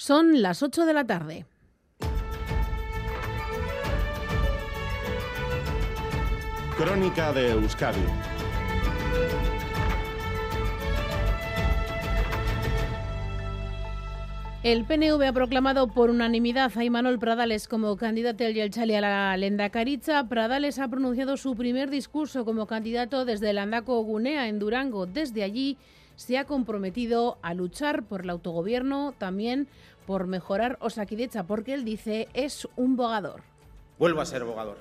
[0.00, 1.44] Son las 8 de la tarde.
[6.76, 7.98] Crónica de Euskadi.
[14.62, 19.36] El PNV ha proclamado por unanimidad a Imanol Pradales como candidato del Yelchali a la
[19.36, 20.28] Lendakaritza.
[20.28, 25.06] Pradales ha pronunciado su primer discurso como candidato desde el Andaco Gunea en Durango.
[25.06, 25.76] Desde allí
[26.18, 29.68] se ha comprometido a luchar por el autogobierno, también
[30.04, 33.42] por mejorar Osakidecha, porque él dice es un bogador.
[34.00, 34.78] Vuelvo a ser bogador.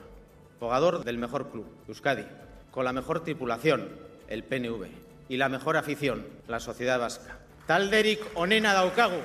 [0.60, 2.26] Bogador del mejor club, Euskadi,
[2.72, 3.88] con la mejor tripulación,
[4.28, 4.88] el PNV,
[5.30, 7.38] y la mejor afición, la sociedad vasca.
[7.68, 9.22] Talderik onena daukagu.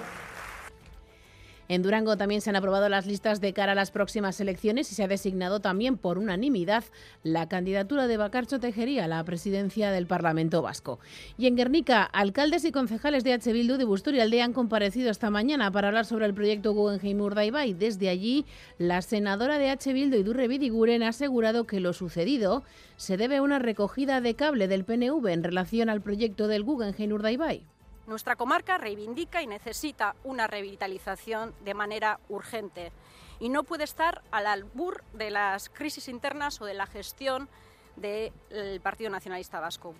[1.72, 4.94] En Durango también se han aprobado las listas de cara a las próximas elecciones y
[4.94, 6.84] se ha designado también por unanimidad
[7.22, 10.98] la candidatura de Bacarcho Tejería a la presidencia del Parlamento Vasco.
[11.38, 13.50] Y en Guernica, alcaldes y concejales de H.
[13.54, 17.72] Bildu de Busturialdea han comparecido esta mañana para hablar sobre el proyecto Guggenheim Urdaibai.
[17.72, 18.44] Desde allí,
[18.76, 19.94] la senadora de H.
[19.94, 22.64] Bildu, Idurre Bidiguren, ha asegurado que lo sucedido
[22.98, 27.12] se debe a una recogida de cable del PNV en relación al proyecto del Guggenheim
[27.12, 27.64] Urdaibai.
[28.06, 32.92] Nuestra comarca reivindica y necesita una revitalización de manera urgente
[33.38, 37.48] y no puede estar al albur de las crisis internas o de la gestión
[37.96, 39.94] del Partido Nacionalista Vasco.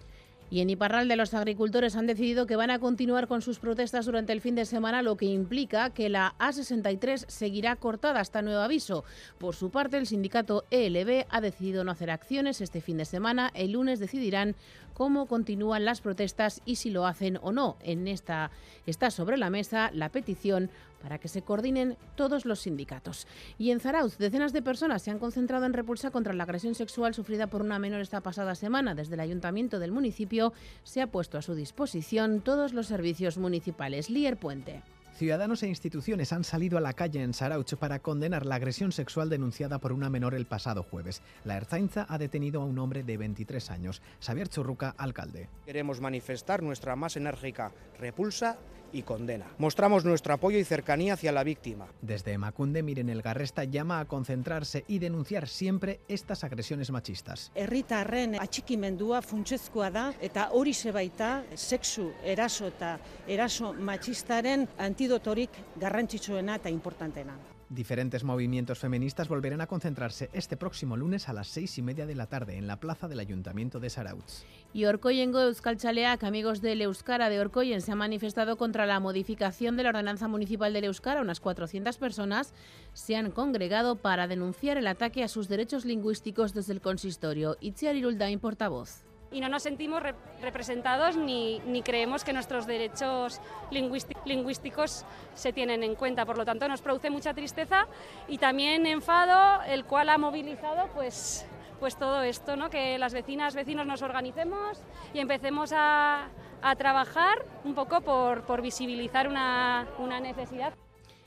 [0.53, 4.34] Y en Iparralde los agricultores han decidido que van a continuar con sus protestas durante
[4.34, 9.03] el fin de semana, lo que implica que la A63 seguirá cortada hasta nuevo aviso.
[9.39, 13.50] Por su parte, el sindicato ELB ha decidido no hacer acciones este fin de semana.
[13.55, 14.55] El lunes decidirán
[14.92, 17.78] cómo continúan las protestas y si lo hacen o no.
[17.83, 18.50] En esta
[18.84, 20.69] está sobre la mesa la petición
[21.03, 23.27] para que se coordinen todos los sindicatos.
[23.58, 27.14] Y en Zarauz, decenas de personas se han concentrado en repulsa contra la agresión sexual
[27.14, 28.94] sufrida por una menor esta pasada semana.
[28.94, 30.53] Desde el ayuntamiento del municipio
[30.84, 34.09] se ha puesto a su disposición todos los servicios municipales.
[34.09, 34.83] Lier Puente.
[35.14, 39.28] Ciudadanos e instituciones han salido a la calle en Sarauch para condenar la agresión sexual
[39.28, 41.20] denunciada por una menor el pasado jueves.
[41.44, 44.00] La Erzainza ha detenido a un hombre de 23 años.
[44.21, 45.49] Xavier Churruca, alcalde.
[45.66, 48.56] Queremos manifestar nuestra más enérgica repulsa
[48.92, 49.47] y condena.
[49.58, 51.86] Mostramos nuestro apoyo y cercanía hacia la víctima.
[52.00, 57.50] Desde Macunde, Miren el Garresta llama a concentrarse y denunciar siempre estas agresiones machistas.
[57.54, 62.98] Herritarren atxikimendua funtsezkoa da eta hori baita sexu eraso eta
[63.28, 67.51] eraso machistaren antidotorik garrantzitsuena eta importantena.
[67.72, 72.15] Diferentes movimientos feministas volverán a concentrarse este próximo lunes a las seis y media de
[72.15, 74.44] la tarde en la plaza del Ayuntamiento de Sarautz.
[74.75, 79.84] Y Orcoyengo Euskalchaleak, amigos del Euskara de Orcoyen, se ha manifestado contra la modificación de
[79.84, 81.22] la ordenanza municipal del Euskara.
[81.22, 82.53] Unas 400 personas
[82.93, 87.56] se han congregado para denunciar el ataque a sus derechos lingüísticos desde el consistorio.
[87.62, 90.03] Itziar Iruldain, portavoz y no nos sentimos
[90.41, 95.04] representados ni, ni, creemos que nuestros derechos lingüísticos
[95.34, 96.26] se tienen en cuenta.
[96.26, 97.87] Por lo tanto, nos produce mucha tristeza
[98.28, 101.47] y también enfado, el cual ha movilizado pues,
[101.81, 102.70] pues todo esto, ¿no?
[102.70, 104.78] que las vecinas, vecinos nos organicemos
[105.15, 106.28] y empecemos a,
[106.62, 110.75] a trabajar un poco por, por visibilizar una, una necesidad.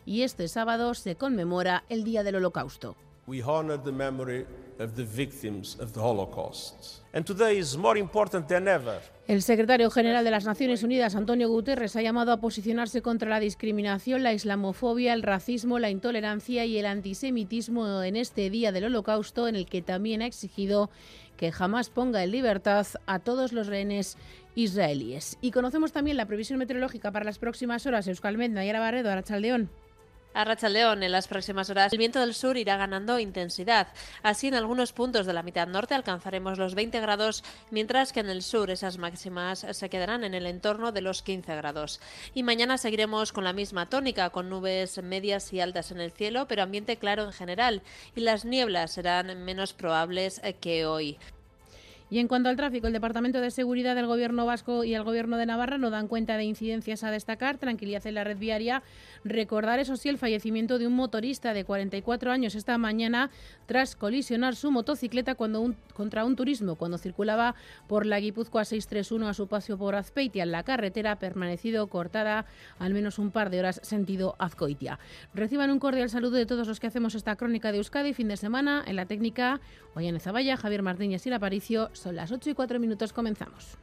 [0.06, 2.96] Y este sábado se conmemora el Día del Holocausto.
[3.28, 4.46] We honor the memory
[4.78, 7.02] of the victims of the Holocaust.
[7.12, 9.02] And today is more important than ever.
[9.28, 13.40] El secretario general de las Naciones Unidas, Antonio Guterres, ha llamado a posicionarse contra la
[13.40, 19.48] discriminación, la islamofobia, el racismo, la intolerancia y el antisemitismo en este día del Holocausto,
[19.48, 20.92] en el que también ha exigido
[21.36, 24.20] que jamás ponga en libertad a todos los rehenes
[24.54, 25.40] israelíes.
[25.42, 28.08] Y conocemos también la previsión meteorológica para las próximas horas.
[28.08, 29.72] Euskal Menda, Yara Barredo, Arachaldeón.
[30.36, 33.88] A León, en las próximas horas, el viento del sur irá ganando intensidad.
[34.22, 37.42] Así, en algunos puntos de la mitad norte alcanzaremos los 20 grados,
[37.72, 41.56] mientras que en el sur esas máximas se quedarán en el entorno de los 15
[41.56, 42.02] grados.
[42.34, 46.50] Y mañana seguiremos con la misma tónica, con nubes medias y altas en el cielo,
[46.50, 47.82] pero ambiente claro en general,
[48.14, 51.18] y las nieblas serán menos probables que hoy.
[52.16, 55.36] Y en cuanto al tráfico, el Departamento de Seguridad del Gobierno vasco y el Gobierno
[55.36, 58.84] de Navarra no dan cuenta de incidencias a destacar, tranquilidad en la red viaria.
[59.26, 63.32] Recordar, eso sí, el fallecimiento de un motorista de 44 años esta mañana
[63.66, 67.54] tras colisionar su motocicleta cuando contra un turismo cuando circulaba
[67.86, 70.46] por la Guipúzcoa 631 a su paso por Azpeitia.
[70.46, 72.46] La carretera ha permanecido cortada
[72.80, 75.00] al menos un par de horas sentido Azcoitia.
[75.34, 78.38] Reciban un cordial saludo de todos los que hacemos esta crónica de Euskadi fin de
[78.38, 79.60] semana en la técnica
[79.96, 83.80] Ollane Zavalla, Javier Martínez y la Aparicio son las 8 y 4 minutos, comenzamos.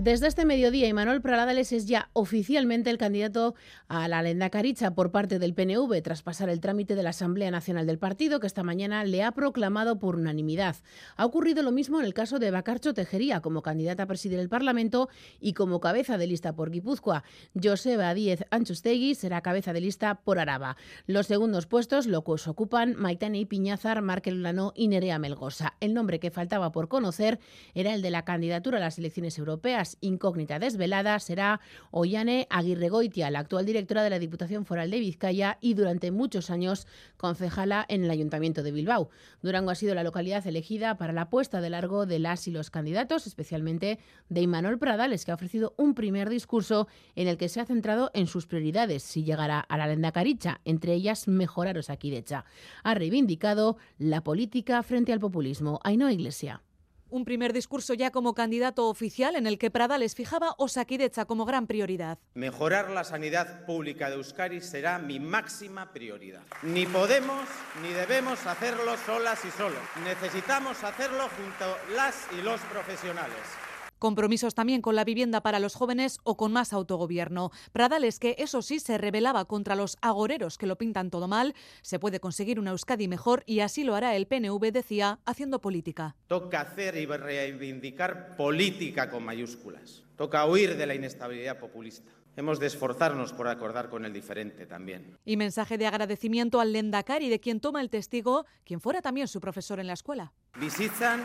[0.00, 3.56] Desde este mediodía, Imanol Pradales es ya oficialmente el candidato
[3.88, 7.50] a la Lenda Caricha por parte del PNV, tras pasar el trámite de la Asamblea
[7.50, 10.76] Nacional del Partido, que esta mañana le ha proclamado por unanimidad.
[11.16, 14.48] Ha ocurrido lo mismo en el caso de Bacarcho Tejería, como candidata a presidir el
[14.48, 15.08] Parlamento
[15.40, 17.24] y como cabeza de lista por Guipúzcoa.
[17.60, 20.76] Joseba Díez Anchustegui será cabeza de lista por Araba.
[21.08, 25.74] Los segundos puestos locos ocupan Maitane Piñazar, Markel Lano y Nerea Melgosa.
[25.80, 27.40] El nombre que faltaba por conocer
[27.74, 33.38] era el de la candidatura a las elecciones europeas incógnita desvelada será Ollane Aguirregoitia, la
[33.38, 36.86] actual directora de la Diputación Foral de Vizcaya y durante muchos años
[37.16, 39.08] concejala en el Ayuntamiento de Bilbao.
[39.42, 42.70] Durango ha sido la localidad elegida para la puesta de largo de las y los
[42.70, 43.98] candidatos, especialmente
[44.28, 48.10] de Imanol Pradales, que ha ofrecido un primer discurso en el que se ha centrado
[48.14, 52.44] en sus prioridades si llegará a la lenda caricha, entre ellas mejorar Osakidecha.
[52.82, 55.80] Ha reivindicado la política frente al populismo.
[55.84, 56.62] Ainhoa Iglesia.
[57.10, 61.46] Un primer discurso ya como candidato oficial en el que Prada les fijaba Osakidecha como
[61.46, 62.18] gran prioridad.
[62.34, 66.42] Mejorar la sanidad pública de Euskadi será mi máxima prioridad.
[66.62, 67.48] Ni podemos
[67.82, 69.80] ni debemos hacerlo solas y solos.
[70.04, 73.67] Necesitamos hacerlo junto las y los profesionales.
[73.98, 77.50] Compromisos también con la vivienda para los jóvenes o con más autogobierno.
[77.72, 81.98] Pradales, que eso sí se rebelaba contra los agoreros que lo pintan todo mal, se
[81.98, 86.16] puede conseguir una Euskadi mejor y así lo hará el PNV, decía, haciendo política.
[86.26, 90.04] Toca hacer y reivindicar política con mayúsculas.
[90.16, 92.10] Toca huir de la inestabilidad populista.
[92.36, 95.18] Hemos de esforzarnos por acordar con el diferente también.
[95.24, 99.40] Y mensaje de agradecimiento al Lendakari, de quien toma el testigo, quien fuera también su
[99.40, 100.32] profesor en la escuela.
[100.56, 101.24] Visitan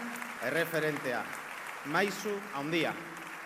[0.52, 1.24] referente a
[1.86, 2.94] maizu handia.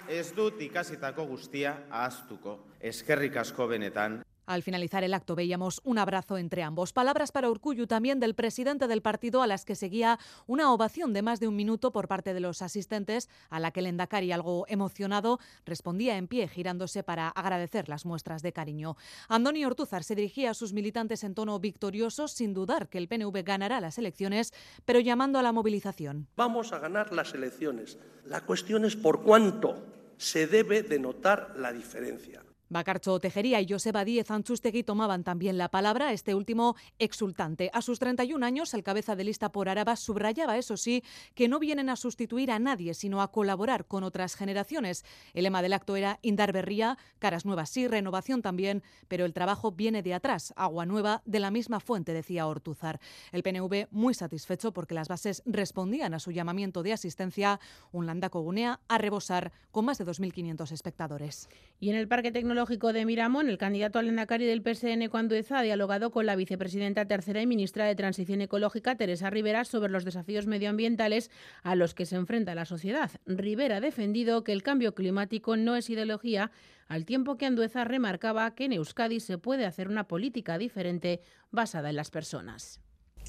[0.08, 2.60] Ez dut ikasitako guztia ahaztuko.
[2.80, 4.22] Eskerrik asko benetan.
[4.48, 6.94] Al finalizar el acto veíamos un abrazo entre ambos.
[6.94, 11.22] Palabras para Urcuyu también del presidente del partido a las que seguía una ovación de
[11.22, 14.66] más de un minuto por parte de los asistentes a la que el Endacari, algo
[14.70, 18.96] emocionado, respondía en pie girándose para agradecer las muestras de cariño.
[19.28, 23.44] Andoni Ortúzar se dirigía a sus militantes en tono victorioso sin dudar que el PNV
[23.44, 24.54] ganará las elecciones,
[24.86, 26.28] pero llamando a la movilización.
[26.38, 27.98] Vamos a ganar las elecciones.
[28.26, 29.76] La cuestión es por cuánto
[30.16, 32.44] se debe de notar la diferencia.
[32.70, 37.70] Bacarcho Tejería y Joseba Díez Anchustegui tomaban también la palabra, este último exultante.
[37.74, 41.04] A sus 31 años, el cabeza de lista por Araba subrayaba, eso sí,
[41.34, 45.06] que no vienen a sustituir a nadie, sino a colaborar con otras generaciones.
[45.34, 49.72] El lema del acto era Indar Berría, caras nuevas sí, renovación también, pero el trabajo
[49.72, 53.00] viene de atrás, agua nueva de la misma fuente, decía Ortuzar.
[53.32, 57.62] El PNV muy satisfecho porque las bases respondían a su llamamiento de asistencia,
[57.94, 61.48] un Landaco Gunea a rebosar con más de 2.500 espectadores.
[61.80, 65.62] Y en el Parque Tecnológico de Miramón, el candidato al Endacari del PSN, Cuandueza, ha
[65.62, 70.48] dialogado con la vicepresidenta tercera y ministra de Transición Ecológica, Teresa Rivera, sobre los desafíos
[70.48, 71.30] medioambientales
[71.62, 73.12] a los que se enfrenta la sociedad.
[73.28, 76.50] Rivera ha defendido que el cambio climático no es ideología,
[76.88, 81.22] al tiempo que Andueza remarcaba que en Euskadi se puede hacer una política diferente
[81.52, 82.82] basada en las personas.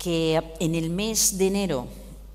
[0.02, 1.88] Que en el mes de enero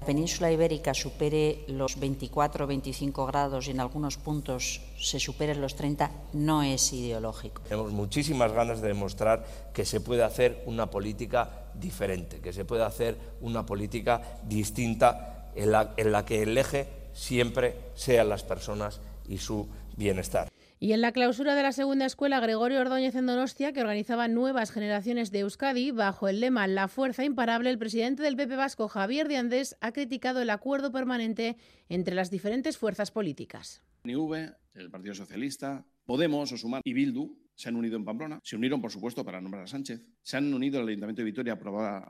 [0.06, 5.76] península ibérica supere los 24 o 25 grados y en algunos puntos se superen los
[5.76, 7.62] 30 no es ideológico.
[7.64, 12.84] Tenemos muchísimas ganas de demostrar que se puede hacer una política diferente, que se puede
[12.84, 19.02] hacer una política distinta en la, en la que el eje siempre sean las personas
[19.28, 20.53] y su bienestar.
[20.80, 24.72] Y en la clausura de la segunda escuela Gregorio Ordóñez en Donostia, que organizaba nuevas
[24.72, 29.28] generaciones de Euskadi, bajo el lema La fuerza imparable, el presidente del PP Vasco, Javier
[29.28, 31.58] de Andés, ha criticado el acuerdo permanente
[31.90, 33.82] entre las diferentes fuerzas políticas.
[34.04, 38.92] El Partido Socialista, Podemos, Osumar y Bildu se han unido en Pamplona, se unieron, por
[38.92, 41.56] supuesto, para nombrar a Sánchez, se han unido al Ayuntamiento de Vitoria a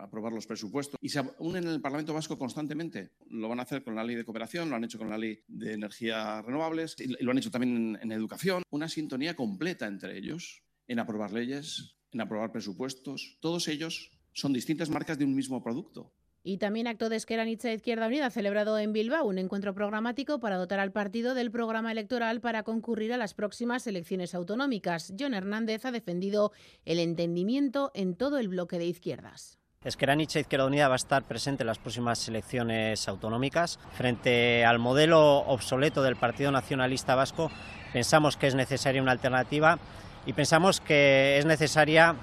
[0.06, 3.12] aprobar, los presupuestos y se unen en el Parlamento Vasco constantemente.
[3.30, 5.40] Lo van a hacer con la ley de cooperación, lo han hecho con la ley
[5.48, 8.64] de energías renovables y lo han hecho también en educación.
[8.70, 13.38] Una sintonía completa entre ellos en aprobar leyes, en aprobar presupuestos.
[13.42, 16.14] Todos ellos son distintas marcas de un mismo producto.
[16.46, 20.82] Y también acto de Esqueranitza Izquierda Unida celebrado en Bilbao, un encuentro programático para dotar
[20.82, 25.14] al partido del programa electoral para concurrir a las próximas elecciones autonómicas.
[25.18, 26.52] John Hernández ha defendido
[26.84, 29.58] el entendimiento en todo el bloque de izquierdas.
[29.86, 33.80] Esqueranitza Izquierda Unida va a estar presente en las próximas elecciones autonómicas.
[33.94, 37.52] Frente al modelo obsoleto del Partido Nacionalista Vasco,
[37.94, 39.80] pensamos que es necesaria una alternativa
[40.26, 42.18] y pensamos que es necesaria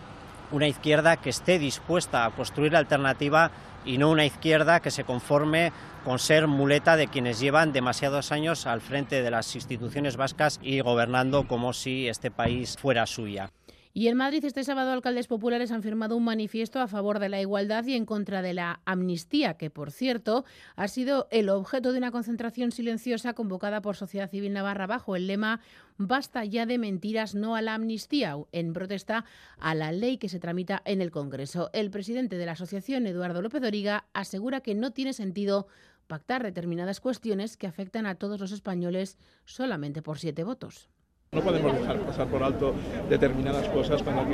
[0.52, 3.50] una izquierda que esté dispuesta a construir la alternativa
[3.84, 5.72] y no una izquierda que se conforme
[6.04, 10.80] con ser muleta de quienes llevan demasiados años al frente de las instituciones vascas y
[10.80, 13.50] gobernando como si este país fuera suya.
[13.92, 17.40] Y en Madrid este sábado alcaldes populares han firmado un manifiesto a favor de la
[17.40, 20.44] igualdad y en contra de la amnistía, que por cierto
[20.76, 25.26] ha sido el objeto de una concentración silenciosa convocada por Sociedad Civil Navarra bajo el
[25.26, 25.60] lema
[25.98, 29.24] Basta ya de mentiras, no a la amnistía, en protesta
[29.58, 31.68] a la ley que se tramita en el Congreso.
[31.72, 35.66] El presidente de la asociación, Eduardo López Origa, asegura que no tiene sentido
[36.06, 40.88] pactar determinadas cuestiones que afectan a todos los españoles solamente por siete votos.
[41.32, 42.74] No podemos dejar pasar por alto
[43.08, 44.24] determinadas cosas cuando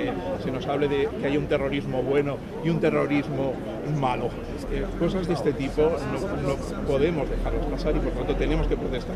[0.42, 3.52] se nos hable de que hay un terrorismo bueno y un terrorismo
[4.00, 4.30] malo.
[4.98, 9.14] cosas de este tipo no, no podemos dejarlas pasar y por tanto tenemos que protestar.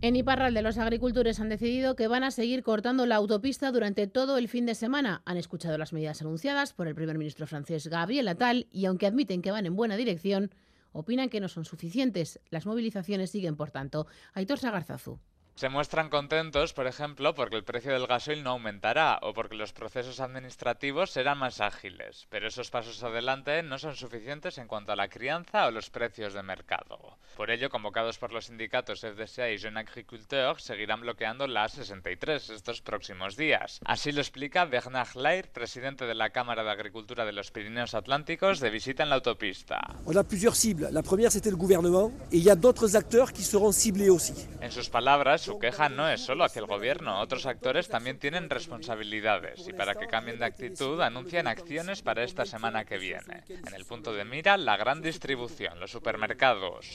[0.00, 4.36] En Iparralde, los agricultores han decidido que van a seguir cortando la autopista durante todo
[4.36, 5.22] el fin de semana.
[5.26, 9.42] Han escuchado las medidas anunciadas por el primer ministro francés Gabriel Attal y, aunque admiten
[9.42, 10.50] que van en buena dirección,
[10.94, 12.40] opinan que no son suficientes.
[12.48, 14.06] Las movilizaciones siguen, por tanto.
[14.32, 15.18] Aitor Sagarzazu.
[15.56, 19.72] Se muestran contentos, por ejemplo, porque el precio del gasoil no aumentará o porque los
[19.72, 24.96] procesos administrativos serán más ágiles, pero esos pasos adelante no son suficientes en cuanto a
[24.96, 27.18] la crianza o los precios de mercado.
[27.36, 32.82] Por ello, convocados por los sindicatos FDSA y Jeune Agriculteur, seguirán bloqueando la A63 estos
[32.82, 33.78] próximos días.
[33.84, 38.58] Así lo explica Bernard Lair, presidente de la Cámara de Agricultura de los Pirineos Atlánticos,
[38.58, 39.80] de visita en la autopista.
[40.04, 40.88] On a plusieurs cibles.
[40.90, 44.34] La première, c'était le gouvernement, et il y a d'autres acteurs qui seront ciblés aussi.
[44.60, 48.48] En sus palabras, su queja no es solo hacia el gobierno, otros actores también tienen
[48.48, 53.44] responsabilidades y para que cambien de actitud anuncian acciones para esta semana que viene.
[53.48, 56.86] En el punto de mira, la gran distribución, los supermercados.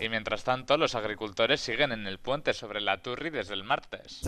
[0.00, 4.20] Y mientras tanto, los agricultores siguen en el puente sobre la Turri desde el martes.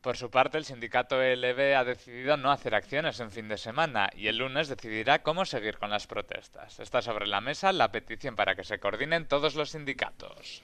[0.00, 4.08] Por su parte, el sindicato ELB ha decidido no hacer acciones en fin de semana
[4.14, 6.80] y el lunes decidirá cómo seguir con las protestas.
[6.80, 10.62] Está sobre la mesa la petición para que se coordinen todos los sindicatos.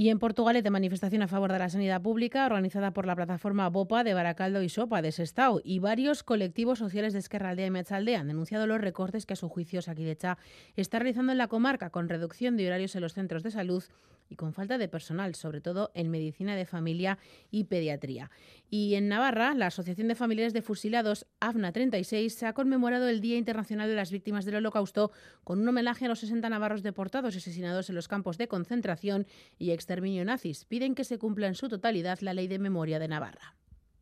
[0.00, 3.68] Y en Portugal, de manifestación a favor de la sanidad pública organizada por la plataforma
[3.68, 7.70] BOPA de Baracaldo y Sopa de Sestao y varios colectivos sociales de Esquerra Aldea y
[7.70, 10.38] Metzaldea han denunciado los recortes que a su juicio Saquidecha
[10.74, 13.84] está realizando en la comarca con reducción de horarios en los centros de salud
[14.30, 17.18] y con falta de personal, sobre todo en medicina de familia
[17.50, 18.30] y pediatría.
[18.70, 23.20] Y en Navarra, la Asociación de Familiares de Fusilados, AFNA 36, se ha conmemorado el
[23.20, 25.10] Día Internacional de las Víctimas del Holocausto
[25.42, 29.26] con un homenaje a los 60 navarros deportados y asesinados en los campos de concentración
[29.58, 30.66] y exterminio nazis.
[30.66, 33.56] Piden que se cumpla en su totalidad la Ley de Memoria de Navarra.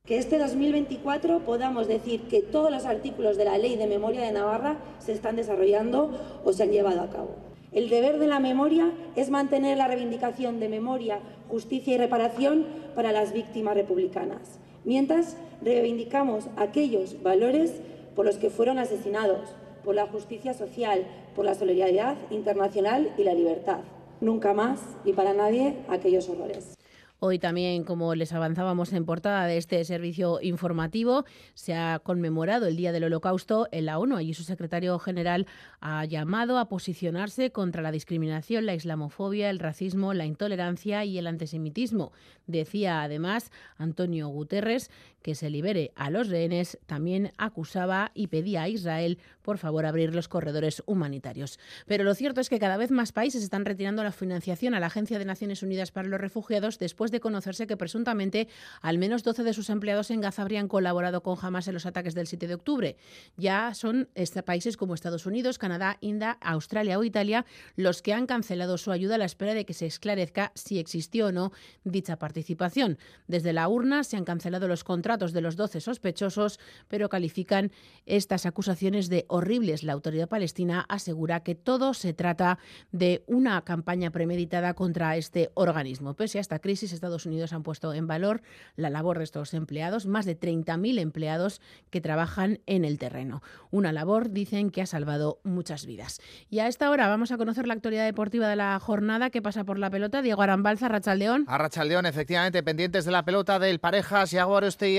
[0.04, 4.32] Que este 2024 podamos decir que todos los artículos de la Ley de Memoria de
[4.32, 7.36] Navarra se están desarrollando o se han llevado a cabo.
[7.72, 13.12] El deber de la memoria es mantener la reivindicación de memoria, justicia y reparación para
[13.12, 17.80] las víctimas republicanas, mientras reivindicamos aquellos valores
[18.14, 19.48] por los que fueron asesinados,
[19.84, 23.80] por la justicia social, por la solidaridad internacional y la libertad.
[24.20, 26.77] Nunca más y para nadie aquellos horrores.
[27.20, 32.76] Hoy también, como les avanzábamos en portada de este servicio informativo, se ha conmemorado el
[32.76, 34.20] Día del Holocausto en la ONU.
[34.20, 35.48] y su secretario general
[35.80, 41.26] ha llamado a posicionarse contra la discriminación, la islamofobia, el racismo, la intolerancia y el
[41.26, 42.12] antisemitismo.
[42.46, 44.88] Decía además Antonio Guterres
[45.22, 50.14] que se libere a los rehenes, también acusaba y pedía a Israel, por favor, abrir
[50.14, 51.58] los corredores humanitarios.
[51.86, 54.86] Pero lo cierto es que cada vez más países están retirando la financiación a la
[54.86, 58.48] Agencia de Naciones Unidas para los Refugiados después de conocerse que presuntamente
[58.80, 62.14] al menos 12 de sus empleados en Gaza habrían colaborado con Hamas en los ataques
[62.14, 62.96] del 7 de octubre.
[63.36, 67.44] Ya son este, países como Estados Unidos, Canadá, India, Australia o Italia
[67.76, 71.26] los que han cancelado su ayuda a la espera de que se esclarezca si existió
[71.26, 71.52] o no
[71.84, 72.98] dicha participación.
[73.26, 77.72] Desde la urna se han cancelado los contratos de los 12 sospechosos, pero califican
[78.06, 79.82] estas acusaciones de horribles.
[79.82, 82.58] La autoridad palestina asegura que todo se trata
[82.92, 86.14] de una campaña premeditada contra este organismo.
[86.14, 88.42] Pese a esta crisis, Estados Unidos han puesto en valor
[88.76, 93.42] la labor de estos empleados, más de 30.000 empleados que trabajan en el terreno.
[93.70, 96.20] Una labor, dicen, que ha salvado muchas vidas.
[96.50, 99.64] Y a esta hora vamos a conocer la actualidad deportiva de la jornada que pasa
[99.64, 100.22] por la pelota.
[100.22, 101.44] Diego Arambalza, Rachaldeón.
[101.46, 104.98] A Rachaldeón, efectivamente, pendientes de la pelota del Parejas, y Aroste y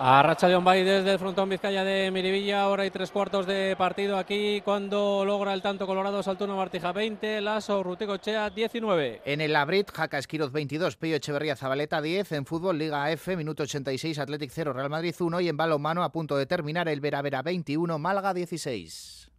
[0.00, 0.20] Arrachaldeón.
[0.20, 4.62] Arrachaldeón va desde el frontón Vizcaya de Miribilla, ahora hay tres cuartos de partido aquí
[4.64, 7.84] cuando logra el tanto Colorado Saltuno Martija 20, Lazo
[8.18, 9.20] Chea 19.
[9.26, 13.64] En el Labrit, Jaca Esquiroz 22, Peyo Echeverría Zabaleta 10, en fútbol Liga F, minuto
[13.64, 17.20] 86, Athletic 0, Real Madrid 1 y en balonmano a punto de terminar el Vera
[17.20, 19.29] Vera 21, Málaga 16.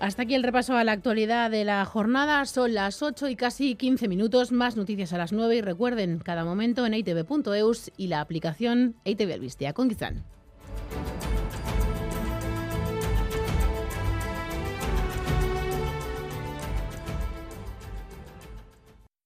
[0.00, 2.46] Hasta aquí el repaso a la actualidad de la jornada.
[2.46, 4.50] Son las 8 y casi 15 minutos.
[4.50, 9.34] Más noticias a las 9 y recuerden, cada momento en itv.eus y la aplicación ITV
[9.34, 10.24] Albistia con Guizán.